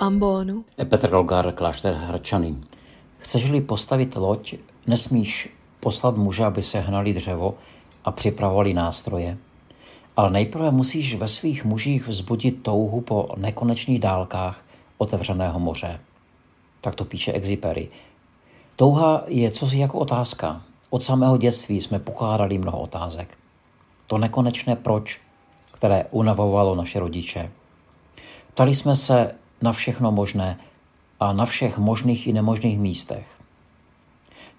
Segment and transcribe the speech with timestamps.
[0.00, 0.64] ambonu.
[0.88, 2.54] Petr Rolgar, klášter Hradčany.
[3.18, 4.54] Chceš-li postavit loď,
[4.86, 5.48] nesmíš
[5.80, 7.54] poslat muže, aby se hnali dřevo
[8.04, 9.38] a připravovali nástroje.
[10.16, 14.64] Ale nejprve musíš ve svých mužích vzbudit touhu po nekonečných dálkách
[14.98, 16.00] otevřeného moře.
[16.80, 17.88] Tak to píše Exipery.
[18.76, 20.62] Touha je cosi jako otázka.
[20.90, 23.38] Od samého dětství jsme pokládali mnoho otázek.
[24.06, 25.20] To nekonečné proč,
[25.72, 27.50] které unavovalo naše rodiče.
[28.54, 30.58] Ptali jsme se na všechno možné
[31.20, 33.26] a na všech možných i nemožných místech.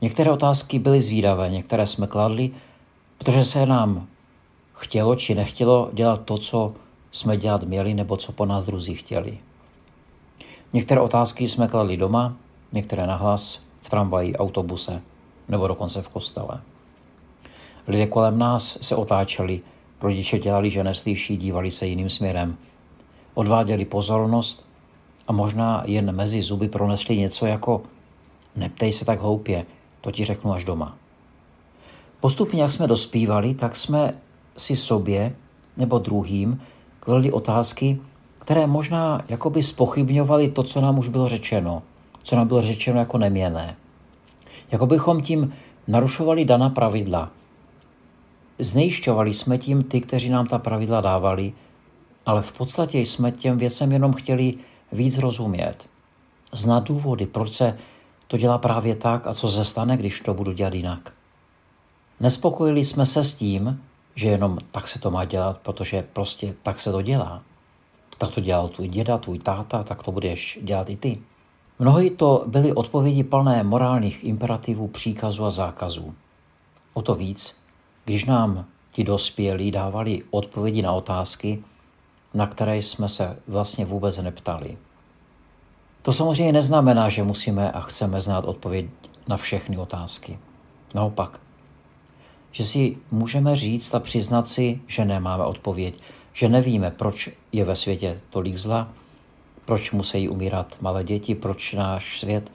[0.00, 2.50] Některé otázky byly zvídavé, některé jsme kladli,
[3.18, 4.06] protože se nám
[4.74, 6.74] chtělo či nechtělo dělat to, co
[7.12, 9.38] jsme dělat měli nebo co po nás druzí chtěli.
[10.72, 12.36] Některé otázky jsme kladli doma,
[12.72, 15.02] některé nahlas, v tramvaji, autobuse
[15.48, 16.60] nebo dokonce v kostele.
[17.88, 19.60] Lidé kolem nás se otáčeli,
[20.00, 22.56] rodiče dělali, že neslyší, dívali se jiným směrem.
[23.34, 24.66] Odváděli pozornost
[25.28, 27.82] a možná jen mezi zuby pronesli něco jako
[28.56, 29.66] neptej se tak hloupě,
[30.00, 30.96] to ti řeknu až doma.
[32.20, 34.14] Postupně, jak jsme dospívali, tak jsme
[34.56, 35.36] si sobě
[35.76, 36.60] nebo druhým
[37.00, 37.98] kladli otázky,
[38.38, 41.82] které možná jakoby spochybňovaly to, co nám už bylo řečeno,
[42.22, 43.76] co nám bylo řečeno jako neměné.
[44.70, 45.52] Jako bychom tím
[45.88, 47.30] narušovali daná pravidla.
[48.58, 51.52] Znejišťovali jsme tím ty, kteří nám ta pravidla dávali,
[52.26, 54.54] ale v podstatě jsme těm věcem jenom chtěli
[54.94, 55.88] víc rozumět.
[56.52, 57.78] Znát důvody, proč se
[58.26, 61.12] to dělá právě tak a co se stane, když to budu dělat jinak.
[62.20, 63.80] Nespokojili jsme se s tím,
[64.14, 67.42] že jenom tak se to má dělat, protože prostě tak se to dělá.
[68.18, 71.20] Tak to dělal tvůj děda, tvůj táta, tak to budeš dělat i ty.
[71.78, 76.14] Mnohdy to byly odpovědi plné morálních imperativů, příkazů a zákazů.
[76.94, 77.56] O to víc,
[78.04, 81.64] když nám ti dospělí dávali odpovědi na otázky,
[82.34, 84.78] na které jsme se vlastně vůbec neptali.
[86.02, 88.86] To samozřejmě neznamená, že musíme a chceme znát odpověď
[89.28, 90.38] na všechny otázky.
[90.94, 91.40] Naopak,
[92.52, 96.00] že si můžeme říct a přiznat si, že nemáme odpověď,
[96.32, 98.88] že nevíme, proč je ve světě tolik zla,
[99.64, 102.52] proč musí umírat malé děti, proč náš svět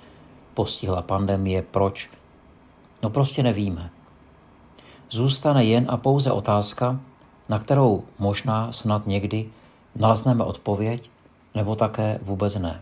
[0.53, 2.09] postihla pandemie, proč.
[3.03, 3.89] No prostě nevíme.
[5.09, 6.99] Zůstane jen a pouze otázka,
[7.49, 9.49] na kterou možná snad někdy
[9.95, 11.09] nalezneme odpověď,
[11.55, 12.81] nebo také vůbec ne.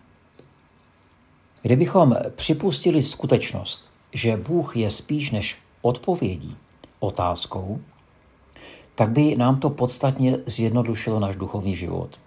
[1.61, 6.55] Kdybychom připustili skutečnost, že Bůh je spíš než odpovědí,
[6.99, 7.81] otázkou,
[8.95, 12.19] tak by nám to podstatně zjednodušilo náš duchovní život.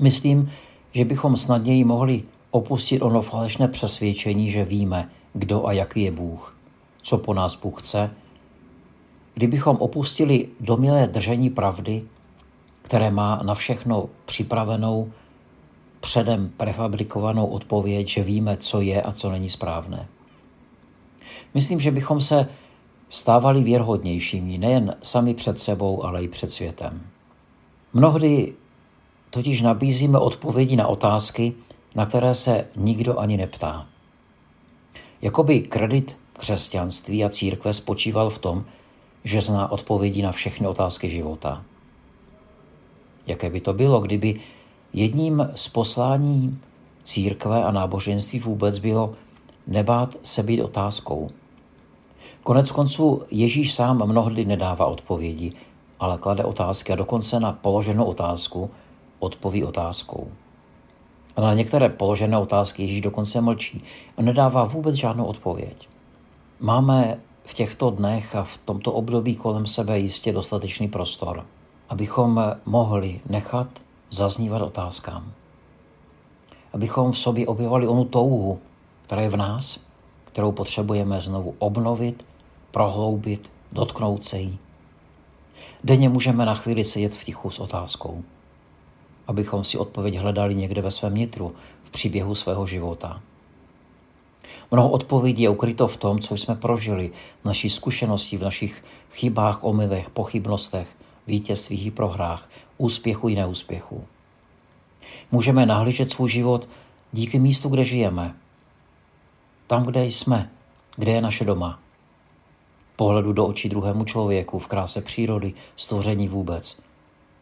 [0.00, 0.52] Myslím,
[0.92, 6.56] že bychom snadněji mohli opustit ono falešné přesvědčení, že víme, kdo a jaký je Bůh,
[7.02, 8.10] co po nás Bůh chce,
[9.34, 12.02] kdybychom opustili domilé držení pravdy,
[12.88, 15.12] které má na všechno připravenou,
[16.00, 20.08] předem prefabrikovanou odpověď, že víme, co je a co není správné.
[21.54, 22.48] Myslím, že bychom se
[23.08, 27.06] stávali věrhodnějšími nejen sami před sebou, ale i před světem.
[27.92, 28.54] Mnohdy
[29.30, 31.52] totiž nabízíme odpovědi na otázky,
[31.94, 33.86] na které se nikdo ani neptá.
[35.22, 38.64] Jakoby kredit křesťanství a církve spočíval v tom,
[39.24, 41.64] že zná odpovědi na všechny otázky života.
[43.28, 44.40] Jaké by to bylo, kdyby
[44.92, 46.58] jedním z poslání
[47.02, 49.12] církve a náboženství vůbec bylo
[49.66, 51.30] nebát se být otázkou.
[52.42, 55.52] Konec konců Ježíš sám mnohdy nedává odpovědi,
[56.00, 58.70] ale klade otázky a dokonce na položenou otázku
[59.18, 60.28] odpoví otázkou.
[61.36, 63.82] A na některé položené otázky Ježíš dokonce mlčí
[64.16, 65.88] a nedává vůbec žádnou odpověď.
[66.60, 71.46] Máme v těchto dnech a v tomto období kolem sebe jistě dostatečný prostor,
[71.88, 73.66] abychom mohli nechat
[74.10, 75.32] zaznívat otázkám.
[76.72, 78.58] Abychom v sobě objevovali onu touhu,
[79.02, 79.80] která je v nás,
[80.24, 82.24] kterou potřebujeme znovu obnovit,
[82.70, 84.58] prohloubit, dotknout se jí.
[85.84, 88.24] Denně můžeme na chvíli sedět v tichu s otázkou
[89.28, 93.20] abychom si odpověď hledali někde ve svém nitru, v příběhu svého života.
[94.70, 97.12] Mnoho odpovědí je ukryto v tom, co jsme prožili,
[97.42, 100.88] v naší zkušenosti, v našich chybách, omylech, pochybnostech,
[101.28, 102.48] vítězstvích i prohrách,
[102.78, 104.04] úspěchu i neúspěchu.
[105.32, 106.68] Můžeme nahlížet svůj život
[107.12, 108.34] díky místu, kde žijeme.
[109.66, 110.50] Tam, kde jsme,
[110.96, 111.78] kde je naše doma.
[112.96, 116.82] Pohledu do očí druhému člověku, v kráse přírody, stvoření vůbec.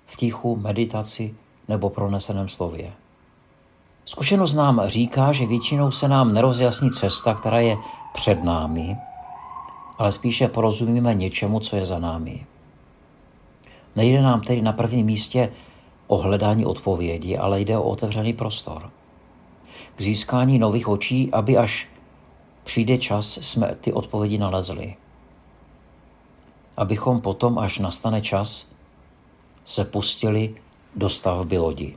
[0.07, 1.35] V tichu, meditaci,
[1.69, 2.93] nebo proneseném slově.
[4.05, 7.77] Zkušenost nám říká, že většinou se nám nerozjasní cesta, která je
[8.13, 8.97] před námi,
[9.99, 12.47] ale spíše porozumíme něčemu, co je za námi.
[13.97, 15.53] Nejde nám tedy na prvním místě
[16.07, 18.91] o hledání odpovědi, ale jde o otevřený prostor.
[19.97, 21.89] K získání nových očí, aby až
[22.65, 24.95] přijde čas, jsme ty odpovědi nalezli.
[26.77, 28.73] Abychom potom, až nastane čas,
[29.65, 30.55] se pustili
[30.97, 31.97] do stavby lodi.